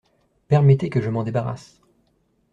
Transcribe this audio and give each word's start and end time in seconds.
Permettez 0.47 0.89
que 0.89 0.99
je 0.99 1.11
m’en 1.11 1.21
débarrasse. 1.23 1.79